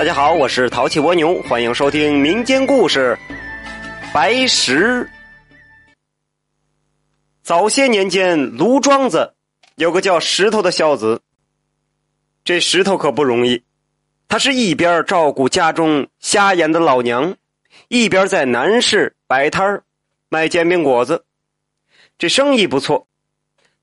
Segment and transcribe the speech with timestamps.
[0.00, 3.18] 大家好，我是淘气蜗牛，欢迎收听民间故事
[4.14, 5.04] 《白石》。
[7.42, 9.34] 早些年间，卢庄子
[9.74, 11.20] 有个叫石头的孝子。
[12.44, 13.62] 这石头可不容易，
[14.26, 17.36] 他是一边照顾家中瞎眼的老娘，
[17.88, 19.82] 一边在南市摆摊
[20.30, 21.26] 卖煎饼果子，
[22.16, 23.06] 这生意不错。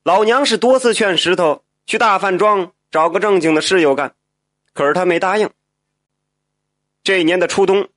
[0.02, 4.14] 老娘是多次劝石头去大饭庄找个正经的室友干，
[4.72, 5.48] 可是他没答应。
[7.02, 7.88] 这一年的初冬，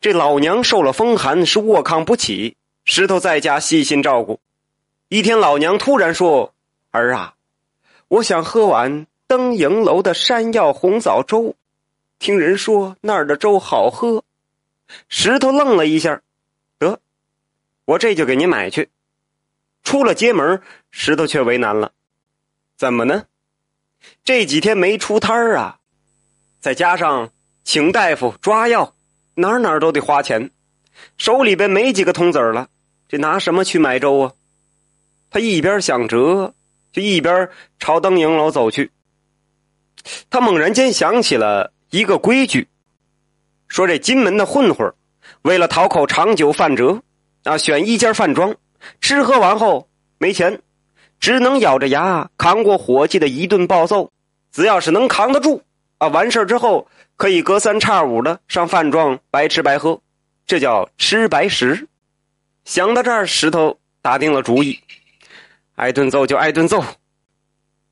[0.00, 2.56] 这老娘受了风寒，是卧炕不起。
[2.84, 4.40] 石头在家细心照顾。
[5.08, 6.52] 一天，老娘突然说
[6.90, 7.34] ：“儿啊，
[8.08, 11.54] 我想喝碗登营楼的山药红枣粥，
[12.18, 14.24] 听人说那儿的粥好喝。”
[15.08, 16.20] 石头愣了一下，
[16.78, 16.98] 得，
[17.84, 18.90] 我这就给您买去。
[19.84, 21.92] 出了街门，石头却为难了，
[22.76, 23.26] 怎么呢？
[24.24, 25.78] 这几天没出摊儿啊，
[26.60, 27.30] 再加上……
[27.64, 28.94] 请大夫抓药，
[29.34, 30.50] 哪哪都得花钱，
[31.16, 32.68] 手里边没几个铜子儿了，
[33.08, 34.32] 这拿什么去买粥啊？
[35.30, 36.54] 他一边想辙，
[36.92, 38.90] 就一边朝登营楼走去。
[40.28, 42.68] 他猛然间想起了一个规矩，
[43.68, 44.92] 说这金门的混混
[45.42, 47.00] 为了讨口长久饭辙，
[47.44, 48.56] 啊，选一家饭庄，
[49.00, 49.88] 吃喝完后
[50.18, 50.60] 没钱，
[51.20, 54.10] 只能咬着牙扛过伙计的一顿暴揍，
[54.50, 55.62] 只要是能扛得住。
[56.02, 60.00] 啊，完事之后可以隔三差五的上饭庄白吃白喝，
[60.44, 61.86] 这叫吃白食。
[62.64, 64.80] 想到这儿，石头打定了主意，
[65.76, 66.82] 挨顿揍就挨顿揍。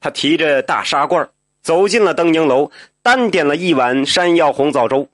[0.00, 1.30] 他提着大砂罐
[1.62, 5.08] 走进了登瀛楼，单点了一碗山药红枣粥。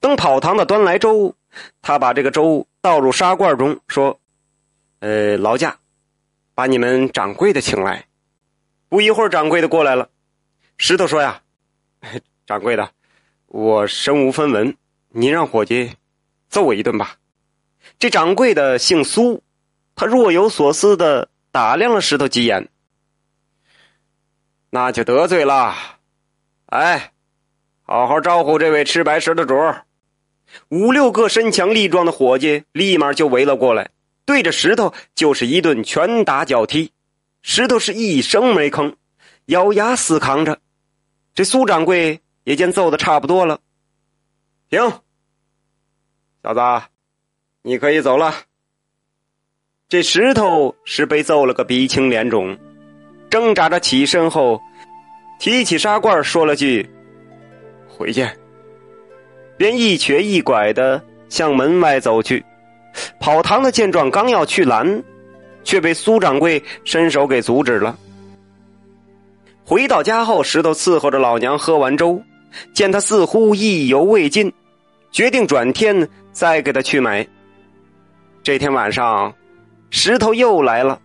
[0.00, 1.34] 等跑堂的端来粥，
[1.82, 4.18] 他把这个粥倒入砂罐中，说
[5.00, 5.76] ：“呃，劳驾，
[6.54, 8.06] 把你们掌柜的请来。”
[8.88, 10.08] 不一会儿，掌柜的过来了。
[10.78, 11.42] 石头说：“呀。”
[12.50, 12.90] 掌柜的，
[13.46, 14.76] 我身无分文，
[15.10, 15.92] 您让伙计
[16.48, 17.14] 揍我一顿吧。
[18.00, 19.44] 这掌柜的姓苏，
[19.94, 22.68] 他若有所思的打量了石头几眼，
[24.68, 25.76] 那就得罪了。
[26.66, 27.12] 哎，
[27.82, 29.84] 好好招呼这位吃白食的主儿。
[30.70, 33.90] 五六个身强力壮的伙计立马就围了过来，
[34.24, 36.90] 对着石头就是一顿拳打脚踢。
[37.42, 38.96] 石头是一声没吭，
[39.44, 40.58] 咬牙死扛着。
[41.32, 42.20] 这苏掌柜。
[42.44, 43.60] 也见揍的差不多了，
[44.68, 44.80] 停，
[46.42, 46.60] 小子，
[47.62, 48.34] 你可以走了。
[49.88, 52.56] 这石头是被揍了个鼻青脸肿，
[53.28, 54.60] 挣扎着起身后，
[55.38, 56.88] 提起砂罐说了句
[57.88, 58.38] ：“回见。”
[59.58, 62.44] 便一瘸一拐的向门外走去。
[63.20, 65.04] 跑堂的见状，刚要去拦，
[65.62, 67.98] 却被苏掌柜伸手给阻止了。
[69.64, 72.22] 回到家后，石头伺候着老娘喝完粥。
[72.72, 74.52] 见他似乎意犹未尽，
[75.10, 77.26] 决定转天再给他去买。
[78.42, 79.32] 这天晚上，
[79.90, 80.98] 石头又来了，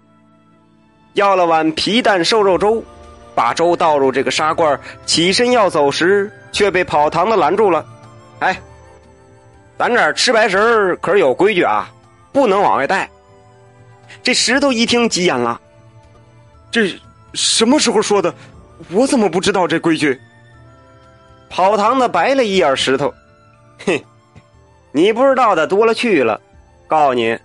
[1.14, 2.84] 要了碗皮蛋瘦肉粥，
[3.34, 7.86] 把粥倒入这个砂罐，起身要走时，却被跑堂的拦住了。
[8.40, 8.60] 哎，
[9.78, 11.92] 咱这儿吃白食可是有规矩啊，
[12.32, 13.10] 不能往外带。
[14.24, 15.60] 这石头一听急眼了，
[16.72, 16.94] 这
[17.34, 18.34] 什么时候说的？
[18.92, 20.20] 我怎么不知道这规矩？
[21.50, 23.14] 跑堂的白了一眼石头，
[23.86, 24.02] 哼，
[24.92, 26.40] 你不知道的多了去了。
[26.88, 27.38] 告诉你，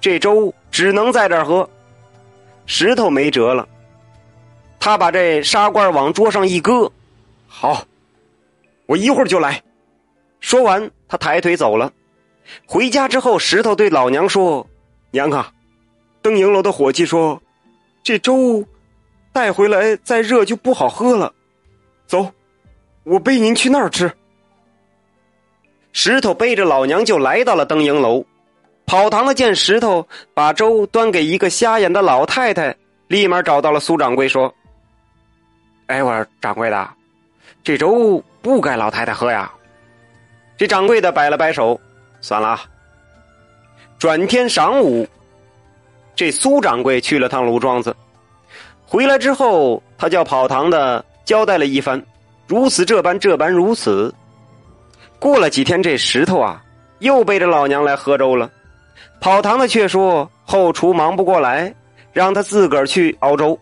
[0.00, 1.68] 这粥只能在这喝。
[2.64, 3.68] 石头没辙了，
[4.80, 6.90] 他把这砂罐往桌上一搁，
[7.46, 7.84] 好，
[8.86, 9.62] 我一会儿就来。
[10.40, 11.92] 说完，他抬腿走了。
[12.66, 14.66] 回家之后，石头对老娘说
[15.10, 15.52] ：“娘啊，
[16.22, 17.42] 登营楼的伙计说，
[18.02, 18.64] 这粥
[19.32, 21.32] 带回来再热就不好喝了。
[22.06, 22.30] 走。”
[23.06, 24.12] 我背您去那儿吃。
[25.92, 28.24] 石头背着老娘就来到了登营楼，
[28.84, 34.52] 跑堂的见石头把粥端给一个瞎眼的老太太，立马找到了苏掌柜说
[35.86, 36.88] ：“哎，我说掌柜的，
[37.62, 39.52] 这粥不该老太太喝呀。”
[40.58, 41.80] 这掌柜的摆了摆手，
[42.20, 42.60] 算了。
[43.98, 45.06] 转天晌午，
[46.16, 47.94] 这苏掌柜去了趟卢庄子，
[48.84, 52.02] 回来之后，他叫跑堂的交代了一番。
[52.46, 54.14] 如此这般这般如此，
[55.18, 56.62] 过了几天，这石头啊，
[57.00, 58.50] 又背着老娘来喝粥了。
[59.20, 61.74] 跑堂的却说后厨忙不过来，
[62.12, 63.58] 让他自个儿去熬粥。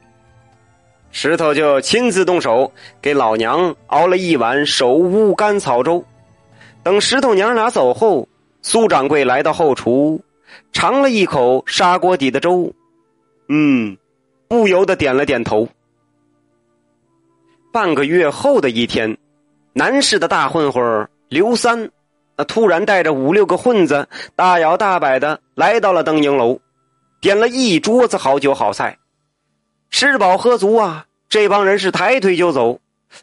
[1.10, 2.70] 石头就亲自动手
[3.00, 6.04] 给老娘熬了一碗手乌干草粥。
[6.82, 8.28] 等石头娘俩走后，
[8.62, 10.20] 苏掌柜来到后厨，
[10.72, 12.70] 尝了一口砂锅底的粥，
[13.48, 13.96] 嗯，
[14.48, 15.68] 不由得点了点头。
[17.74, 19.18] 半个月后的一天，
[19.72, 21.90] 南市的大混混刘三，
[22.36, 26.60] 那突然带着五六个混子，大摇大摆的来到了登营楼，
[27.20, 28.98] 点了一桌子好酒好菜，
[29.90, 31.06] 吃饱喝足啊！
[31.28, 32.78] 这帮人是抬腿就走，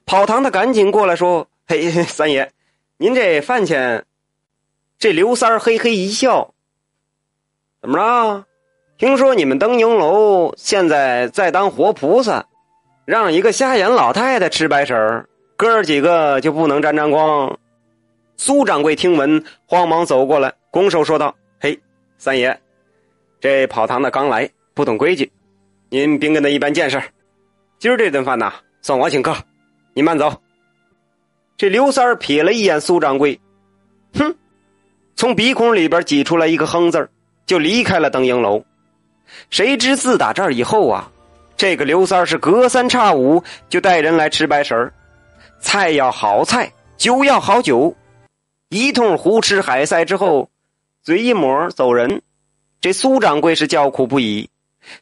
[0.06, 2.51] 跑堂的赶紧过来说：“嘿，三爷，
[2.98, 4.06] 您这饭钱。”
[5.00, 6.53] 这刘三嘿嘿一笑
[7.80, 8.44] ：“怎么着？
[8.98, 12.48] 听说你们登营楼现在在当活菩萨，
[13.12, 15.28] 让一个瞎眼老太太吃白食儿，
[15.58, 17.60] 哥儿几个就不能沾沾光？”
[18.40, 21.78] 苏掌柜听闻，慌忙走过来，拱手说道：“嘿，
[22.18, 22.58] 三爷，
[23.42, 25.30] 这跑堂的刚来，不懂规矩，
[25.90, 27.04] 您别跟他一般见识。
[27.80, 29.36] 今儿这顿饭呐，算我请客，
[29.94, 30.34] 您慢走。”
[31.58, 33.38] 这刘三儿瞥了一眼苏掌柜，
[34.13, 34.34] 哼，
[35.18, 37.10] 从鼻孔里边挤出来一个哼字
[37.46, 38.63] 就离开了登营楼。
[39.50, 41.12] 谁知自打这儿以后啊，
[41.57, 44.94] 这个刘三是隔三差五就带人来吃白食儿，
[45.59, 47.95] 菜要好菜，酒要好酒。
[48.69, 50.50] 一通胡吃海塞之后，
[51.03, 52.21] 嘴一抹走人。
[52.80, 54.50] 这苏掌柜是叫苦不已，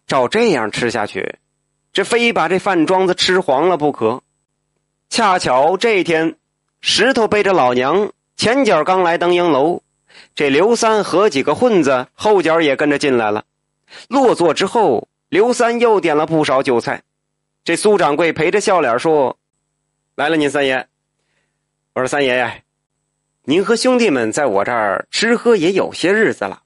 [0.06, 1.36] 照这样吃下去，
[1.94, 4.22] 这非把这饭庄子吃黄了不可。
[5.10, 6.36] 恰巧这天，
[6.81, 9.81] 石头背着老娘前脚刚来登英楼，
[10.36, 13.46] 这刘三和几个混子后脚也跟着进来了。
[14.07, 17.04] 落座之后，刘三又点了不少酒菜。
[17.64, 19.38] 这苏掌柜陪着笑脸说
[20.16, 20.88] ：“来了，您三爷。”
[21.94, 22.64] 我说：“三爷爷。”
[23.44, 26.62] 您和兄弟们在我这儿吃喝也有些日子了，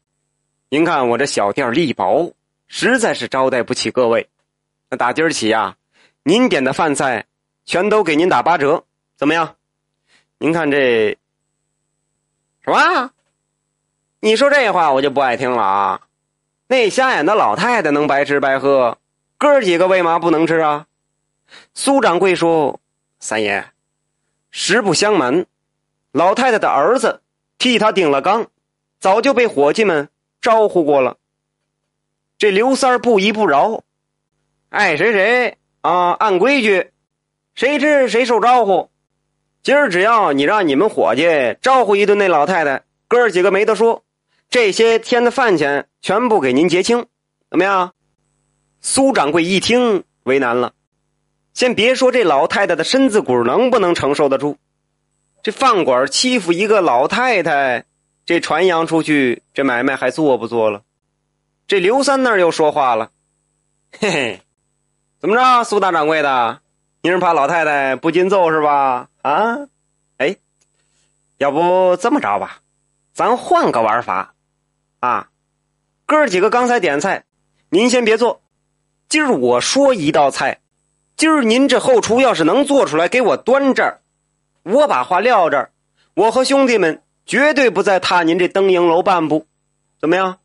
[0.69, 2.33] 您看我这小店力薄，
[2.67, 4.27] 实在是招待不起各位。
[4.89, 5.77] 那打今儿起呀，
[6.23, 7.25] 您点的饭菜
[7.65, 8.83] 全都给您打八折，
[9.15, 9.55] 怎么样？
[10.39, 11.17] 您看这
[12.61, 13.11] 什么？
[14.19, 16.01] 你说这话我就不爱听了啊！
[16.67, 18.97] 那瞎眼的老太太能白吃白喝，
[19.37, 20.87] 哥儿几个为嘛不能吃啊？
[21.73, 22.79] 苏掌柜说
[23.19, 23.65] ：“三爷，
[24.49, 25.45] 实不相瞒。”
[26.11, 27.21] 老太太的儿子
[27.57, 28.47] 替他顶了缸，
[28.99, 30.09] 早就被伙计们
[30.41, 31.17] 招呼过了。
[32.37, 33.83] 这刘三儿不依不饶，
[34.69, 36.11] 爱谁谁啊！
[36.11, 36.91] 按规矩，
[37.55, 38.89] 谁吃谁受招呼。
[39.61, 44.03] 今儿只要你让你们伙计招呼一顿那老太太，哥儿几个没得说。
[44.53, 47.07] 这些天的饭钱全部给您结清，
[47.49, 47.95] 怎么样？
[48.81, 50.73] 苏掌柜一听为难了，
[51.55, 54.59] 先别说这老太太的身子骨能不能承受得住。
[55.41, 57.85] 这饭馆欺负一个老太太，
[58.27, 60.83] 这传扬出去，这买卖还做不做了？
[61.65, 63.09] 这刘三那儿又说话了
[63.99, 64.41] ：“嘿嘿，
[65.17, 66.61] 怎么着，苏大掌柜的，
[67.01, 69.09] 您是怕老太太不禁揍是吧？
[69.23, 69.57] 啊，
[70.17, 70.35] 哎，
[71.39, 72.59] 要不这么着吧，
[73.15, 74.32] 咱换个玩法，
[75.03, 75.27] 啊，
[76.05, 77.25] 哥几个刚才点菜，
[77.67, 78.41] 您先别做，
[79.09, 80.61] 今儿我说一道菜，
[81.17, 83.99] 今儿您这后厨要是能做出来，给我端这儿。”
[84.63, 85.71] 我把话撂这儿，
[86.13, 89.45] 我和兄弟们绝对不再踏您这登瀛楼半步，
[89.99, 90.39] 怎么样？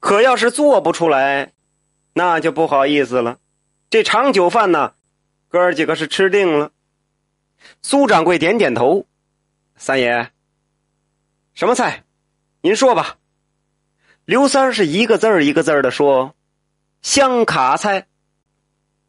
[0.00, 1.52] 可要是做不出来，
[2.14, 3.38] 那就不好意思了。
[3.90, 4.94] 这长酒饭呢，
[5.48, 6.72] 哥儿几个是吃定了。
[7.80, 9.06] 苏掌柜点点头，
[9.76, 10.32] 三爷，
[11.54, 12.02] 什么菜？
[12.62, 13.18] 您说吧。
[14.30, 16.36] 刘三是一个字儿一个字儿的说
[17.02, 18.06] ：“香卡菜。”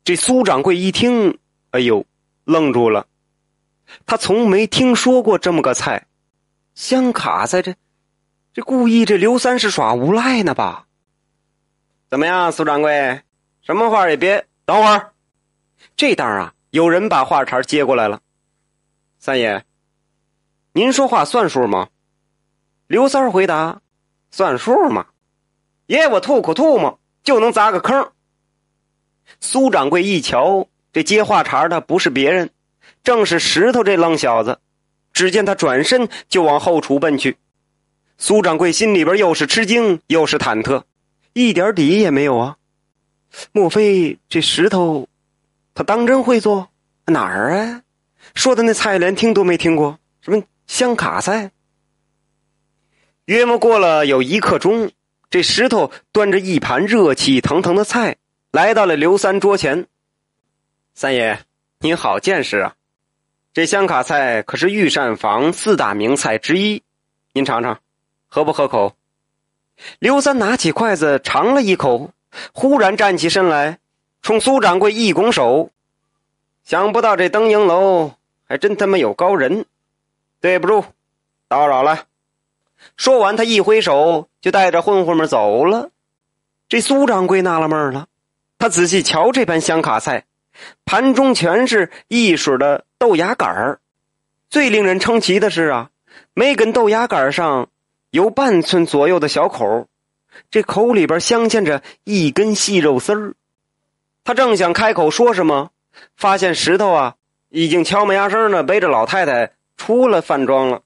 [0.04, 1.38] 这苏掌柜一听，
[1.70, 2.08] 哎呦，
[2.44, 3.06] 愣住了。
[4.08, 6.08] 他从没听说过这么个菜，
[6.74, 7.76] 香卡在这，
[8.52, 10.88] 这故意这刘三是耍无赖呢吧？
[12.10, 13.22] 怎么样，苏掌柜，
[13.62, 15.14] 什么话也别等会儿。
[15.96, 18.22] 这当啊，有人把话茬接过来了。
[19.20, 19.64] 三爷，
[20.74, 21.90] 您说话算数吗？
[22.88, 23.84] 刘三回答
[24.32, 25.06] ：“算数吗？
[25.92, 28.12] 爷我吐口唾沫就能砸个坑。”
[29.42, 32.50] 苏掌柜一瞧，这接话茬的不是别人。
[33.04, 34.60] 正是石头这愣小子，
[35.12, 37.36] 只见他转身就往后厨奔去。
[38.18, 40.84] 苏掌柜心里边又是吃惊又是忐忑，
[41.34, 42.56] 一点底也没有啊！
[43.52, 45.10] 莫非这石头，
[45.74, 46.70] 他当真会做？
[47.08, 47.82] 哪儿啊？
[48.34, 51.52] 说的那菜连听都没听过，什么香卡菜？
[53.26, 54.92] 约莫过了有一刻钟，
[55.32, 58.18] 这石头端着一盘热气腾腾的菜
[58.52, 59.88] 来到了刘三桌前。
[60.94, 61.40] 三爷，
[61.80, 62.76] 您好见识啊！
[63.54, 66.84] 这香卡菜可是御膳房四大名菜之一，
[67.32, 67.80] 您尝尝，
[68.28, 68.94] 合不合口？
[70.00, 72.12] 刘三拿起筷子尝了一口，
[72.52, 73.80] 忽然站起身来，
[74.22, 75.72] 冲苏掌柜一拱手
[76.66, 78.12] ：“想不到这登营楼
[78.44, 79.66] 还真他妈有高人，
[80.42, 80.84] 对不住，
[81.48, 82.04] 打扰了。”
[82.98, 85.90] 说完，他一挥手，就带着混混们走了。
[86.70, 88.08] 这苏掌柜纳了闷了，
[88.60, 90.26] 他仔细瞧这盘香卡菜，
[90.86, 92.86] 盘中全是一水的。
[92.98, 93.80] 豆芽杆儿，
[94.52, 95.90] 最令人称奇的是啊，
[96.36, 97.70] 每根豆芽杆上
[98.12, 99.88] 有半寸左右的小口，
[100.52, 103.34] 这口里边镶嵌着一根细肉丝儿。
[104.24, 105.72] 他正想开口说什么，
[106.16, 107.16] 发现石头啊
[107.50, 110.84] 已经悄没压声的背着老太太出了饭庄了。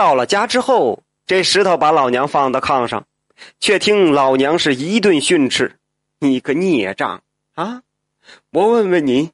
[0.00, 3.04] 到了家之后，这石头把老娘放到炕上，
[3.60, 5.76] 却听老娘是一顿训斥
[6.20, 7.22] ：“你个孽障
[7.54, 7.82] 啊！
[8.50, 9.32] 我问问你，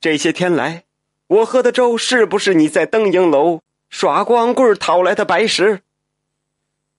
[0.00, 0.84] 这些天来，
[1.26, 5.82] 我喝的粥是不是你在灯影楼耍光棍讨来的白石？”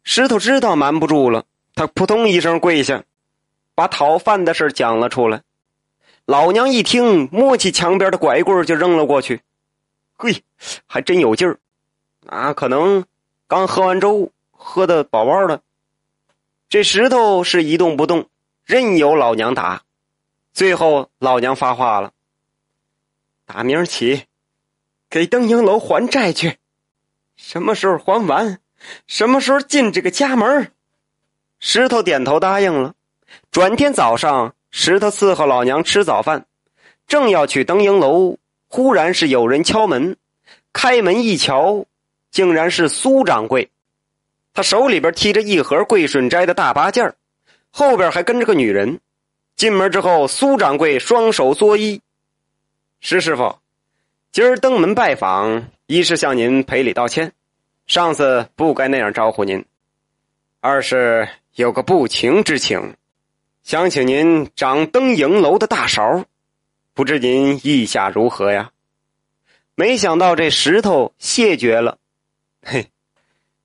[0.05, 3.03] 石头知道瞒不住了，他扑通一声跪下。
[3.73, 5.41] 把讨饭的事讲了出来，
[6.25, 9.41] 老娘一听，摸起墙边的拐棍就扔了过去。
[10.15, 10.43] 嘿，
[10.85, 11.57] 还真有劲儿，
[12.27, 13.05] 啊，可能
[13.47, 15.61] 刚喝完粥，喝的饱饱的。
[16.67, 18.27] 这石头是一动不动，
[18.65, 19.83] 任由老娘打。
[20.53, 22.11] 最后老娘发话了
[23.47, 24.25] ：“打明儿起，
[25.09, 26.57] 给灯影楼还债去，
[27.37, 28.59] 什么时候还完，
[29.07, 30.71] 什么时候进这个家门。”
[31.59, 32.93] 石头点头答应了。
[33.51, 36.45] 转天早上，石头伺候老娘吃早饭，
[37.07, 40.17] 正要去灯影楼，忽然是有人敲门。
[40.73, 41.85] 开门一瞧，
[42.31, 43.69] 竟然是苏掌柜。
[44.53, 47.15] 他手里边提着一盒桂顺斋的大八件
[47.69, 48.99] 后边还跟着个女人。
[49.55, 51.99] 进门之后，苏掌柜双手作揖
[53.01, 53.57] ：“石师傅，
[54.31, 57.33] 今儿登门拜访，一是向您赔礼道歉，
[57.87, 59.61] 上次不该那样招呼您；
[60.59, 62.95] 二是有个不情之请。”
[63.63, 66.23] 想请您掌灯影楼的大勺，
[66.93, 68.71] 不知您意下如何呀？
[69.75, 71.97] 没想到这石头谢绝了，
[72.69, 72.91] 嘿，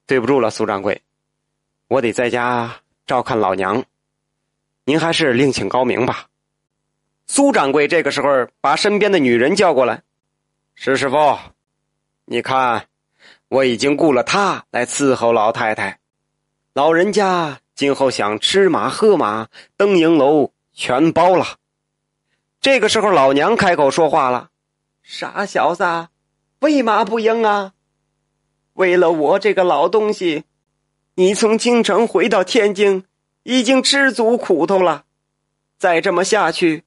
[0.06, 1.02] 对不住了，苏掌柜，
[1.88, 2.73] 我得在家
[3.04, 3.85] 照看老娘，
[4.85, 6.28] 您还是另请高明吧。
[7.26, 10.04] 苏掌柜这个时候把身边的女人叫过来，
[10.76, 11.37] 石师傅，
[12.26, 12.87] 你看，
[13.49, 15.99] 我已经雇了他来伺候老太太，
[16.73, 17.59] 老人家。
[17.75, 21.56] 今后想吃马喝马，灯影楼全包了。
[22.61, 24.50] 这个时候，老娘开口说话了
[25.02, 26.09] ：“傻小子，
[26.61, 27.73] 为嘛不应啊？
[28.75, 30.45] 为了我这个老东西，
[31.14, 33.05] 你从京城回到天津，
[33.43, 35.05] 已经吃足苦头了。
[35.79, 36.85] 再这么下去，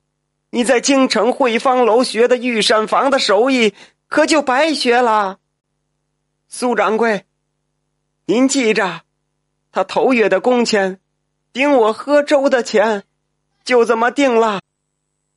[0.50, 3.74] 你在京城汇芳楼学的御膳房的手艺，
[4.08, 5.40] 可就白学了。
[6.48, 7.26] 苏掌柜，
[8.26, 9.02] 您记着。”
[9.72, 11.02] 他头月的工钱，
[11.52, 13.04] 顶我喝粥的钱，
[13.66, 14.62] 就这么定了。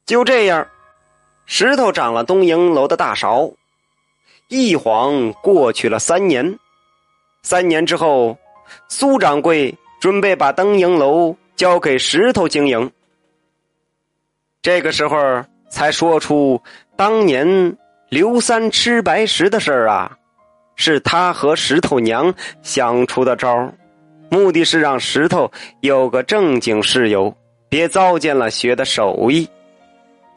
[0.07, 0.69] 就这样，
[1.45, 3.55] 石头长了东营楼的大勺。
[4.49, 6.59] 一晃过去了三年，
[7.43, 8.37] 三年之后，
[8.89, 12.91] 苏掌柜准备把灯营楼交给石头经营。
[14.63, 16.61] 这个时候才说出
[16.97, 17.77] 当年
[18.09, 20.17] 刘三吃白食的事儿啊，
[20.77, 23.71] 是他和石头娘想出的招。
[24.31, 25.51] 目的是让石头
[25.81, 27.35] 有个正经室友，
[27.69, 29.47] 别糟践了学的手艺。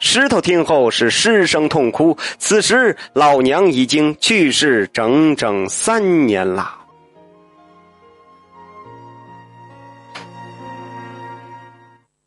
[0.01, 2.17] 石头听后是失声痛哭。
[2.39, 6.80] 此时老娘已经去世整整三年了。